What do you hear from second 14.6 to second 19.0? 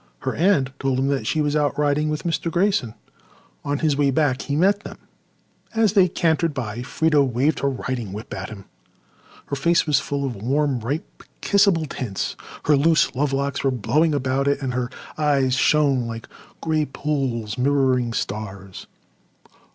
her eyes shone like grey pools mirroring stars.